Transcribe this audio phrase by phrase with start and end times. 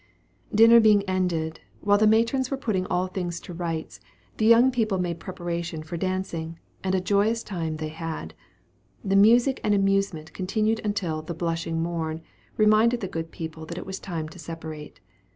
[0.51, 3.99] Dinner being ended, while the matrons were putting all things to rights,
[4.37, 8.33] the young people made preparation for dancing; and a joyous time they had.
[9.05, 12.21] The music and amusement continued until the "blushing morn"
[12.57, 14.99] reminded the good people that it was time to separate.